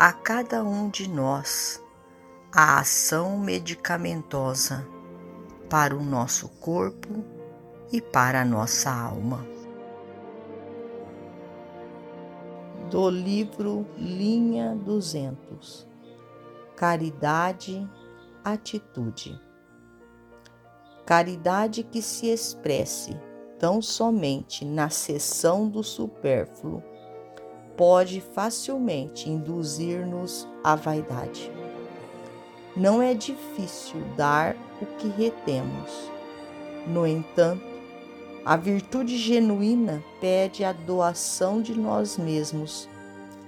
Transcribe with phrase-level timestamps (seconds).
[0.00, 1.84] a cada um de nós
[2.50, 4.88] a ação medicamentosa
[5.68, 7.22] para o nosso corpo
[7.92, 9.46] e para a nossa alma.
[12.90, 15.86] Do livro Linha 200
[16.74, 17.86] Caridade,
[18.42, 19.38] Atitude.
[21.04, 23.14] Caridade que se expresse
[23.58, 26.89] tão somente na cessão do supérfluo
[27.76, 31.50] pode facilmente induzir-nos à vaidade.
[32.76, 36.10] Não é difícil dar o que retemos.
[36.86, 37.64] No entanto,
[38.44, 42.88] a virtude genuína pede a doação de nós mesmos,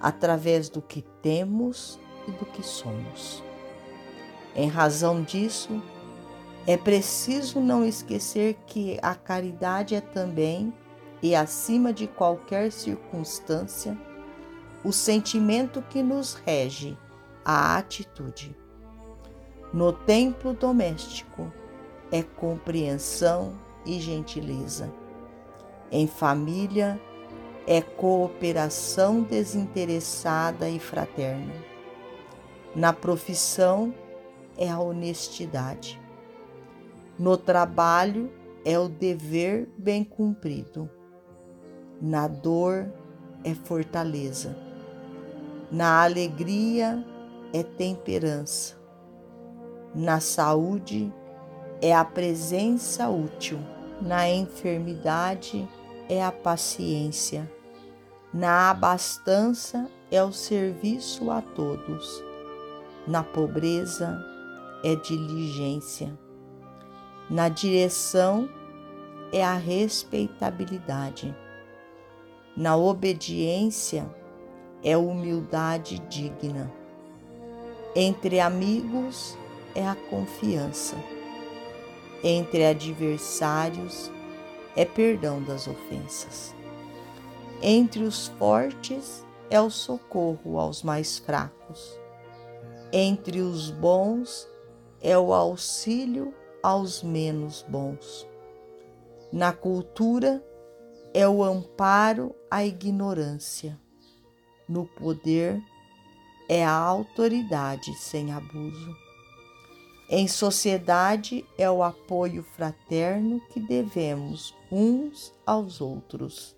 [0.00, 3.42] através do que temos e do que somos.
[4.54, 5.82] Em razão disso,
[6.66, 10.72] é preciso não esquecer que a caridade é também,
[11.22, 13.96] e acima de qualquer circunstância,
[14.84, 16.98] o sentimento que nos rege,
[17.44, 18.56] a atitude.
[19.72, 21.52] No templo doméstico
[22.10, 24.92] é compreensão e gentileza.
[25.90, 27.00] Em família
[27.66, 31.54] é cooperação desinteressada e fraterna.
[32.74, 33.94] Na profissão
[34.58, 36.00] é a honestidade.
[37.18, 38.32] No trabalho
[38.64, 40.90] é o dever bem cumprido.
[42.00, 42.92] Na dor
[43.44, 44.71] é fortaleza
[45.72, 47.02] na alegria
[47.50, 48.76] é temperança.
[49.94, 51.10] Na saúde
[51.80, 53.58] é a presença útil.
[53.98, 55.66] Na enfermidade
[56.10, 57.50] é a paciência.
[58.34, 62.22] Na abastança é o serviço a todos.
[63.08, 64.22] Na pobreza
[64.84, 66.12] é diligência.
[67.30, 68.46] Na direção
[69.32, 71.34] é a respeitabilidade.
[72.54, 74.21] Na obediência é
[74.96, 76.70] humildade digna.
[77.94, 79.36] Entre amigos
[79.74, 80.96] é a confiança.
[82.24, 84.10] Entre adversários
[84.76, 86.54] é perdão das ofensas.
[87.60, 91.98] Entre os fortes é o socorro aos mais fracos.
[92.92, 94.48] Entre os bons
[95.00, 98.26] é o auxílio aos menos bons.
[99.32, 100.44] Na cultura
[101.14, 103.78] é o amparo à ignorância.
[104.72, 105.62] No poder
[106.48, 108.96] é a autoridade sem abuso.
[110.08, 116.56] Em sociedade é o apoio fraterno que devemos uns aos outros.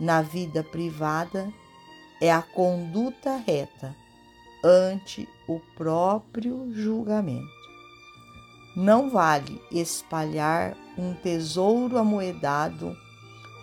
[0.00, 1.52] Na vida privada
[2.22, 3.94] é a conduta reta
[4.64, 7.52] ante o próprio julgamento.
[8.74, 12.96] Não vale espalhar um tesouro amoedado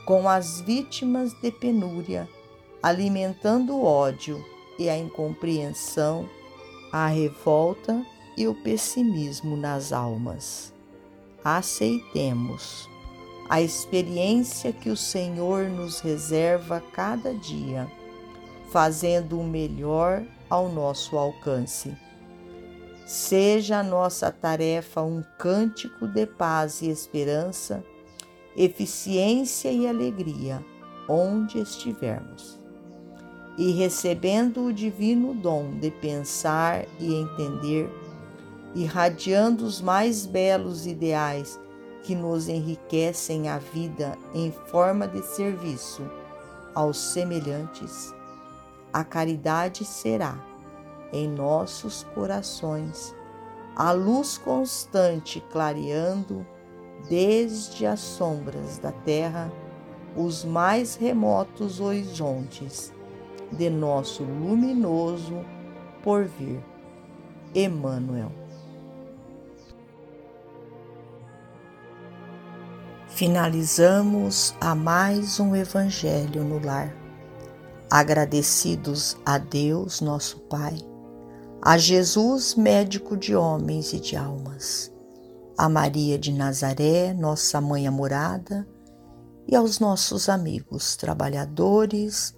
[0.06, 2.29] com as vítimas de penúria
[2.82, 4.44] alimentando o ódio
[4.78, 6.29] e a incompreensão,
[6.91, 8.06] a revolta
[8.38, 10.74] e o pessimismo nas almas.
[11.44, 12.88] Aceitemos
[13.50, 17.90] a experiência que o Senhor nos reserva cada dia,
[18.72, 21.96] fazendo o melhor ao nosso alcance.
[23.06, 27.84] Seja a nossa tarefa um cântico de paz e esperança,
[28.56, 30.64] eficiência e alegria,
[31.08, 32.66] onde estivermos
[33.57, 37.89] e recebendo o divino dom de pensar e entender,
[38.75, 41.59] irradiando os mais belos ideais
[42.03, 46.03] que nos enriquecem a vida em forma de serviço
[46.75, 48.13] aos semelhantes,
[48.93, 50.37] a caridade será,
[51.11, 53.15] em nossos corações,
[53.75, 56.45] a luz constante clareando
[57.09, 59.51] desde as sombras da terra
[60.15, 62.93] os mais remotos horizontes
[63.52, 65.44] de nosso luminoso
[66.03, 66.61] porvir.
[67.55, 68.32] Emmanuel.
[73.08, 76.96] Finalizamos a mais um Evangelho no Lar.
[77.90, 80.78] Agradecidos a Deus, nosso Pai,
[81.61, 84.93] a Jesus, médico de homens e de almas,
[85.58, 88.67] a Maria de Nazaré, nossa mãe amorada,
[89.47, 92.38] e aos nossos amigos trabalhadores